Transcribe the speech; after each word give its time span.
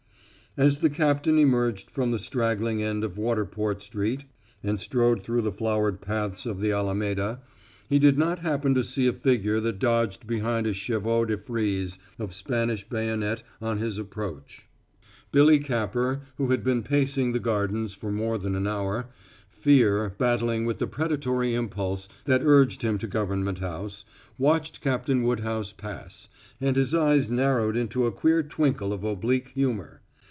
As 0.57 0.79
the 0.79 0.89
captain 0.89 1.39
emerged 1.39 1.89
from 1.89 2.11
the 2.11 2.19
straggling 2.19 2.83
end 2.83 3.05
of 3.05 3.17
Waterport 3.17 3.81
Street, 3.81 4.25
and 4.61 4.77
strode 4.81 5.23
through 5.23 5.39
the 5.43 5.51
flowered 5.53 6.01
paths 6.01 6.45
of 6.45 6.59
the 6.59 6.73
Alameda, 6.73 7.39
he 7.87 7.97
did 7.97 8.17
not 8.17 8.39
happen 8.39 8.75
to 8.75 8.83
see 8.83 9.07
a 9.07 9.13
figure 9.13 9.61
that 9.61 9.79
dodged 9.79 10.27
behind 10.27 10.67
a 10.67 10.73
chevaux 10.73 11.23
de 11.23 11.37
frise 11.37 11.99
of 12.19 12.33
Spanish 12.33 12.83
bayonet 12.83 13.43
on 13.61 13.77
his 13.77 13.97
approach. 13.97 14.67
Billy 15.31 15.57
Capper, 15.57 16.19
who 16.35 16.49
had 16.49 16.65
been 16.65 16.83
pacing 16.83 17.31
the 17.31 17.39
gardens 17.39 17.95
for 17.95 18.11
more 18.11 18.37
than 18.37 18.53
an 18.53 18.67
hour, 18.67 19.07
fear 19.49 20.09
battling 20.17 20.65
with 20.65 20.79
the 20.79 20.85
predatory 20.87 21.53
impulse 21.55 22.09
that 22.25 22.41
urged 22.43 22.81
him 22.81 22.97
to 22.97 23.07
Government 23.07 23.59
House, 23.59 24.03
watched 24.37 24.81
Captain 24.81 25.23
Woodhouse 25.23 25.71
pass, 25.71 26.27
and 26.59 26.75
his 26.75 26.93
eyes 26.93 27.29
narrowed 27.29 27.77
into 27.77 28.05
a 28.05 28.11
queer 28.11 28.43
twinkle 28.43 28.91
of 28.91 29.05
oblique 29.05 29.47
humor. 29.55 29.99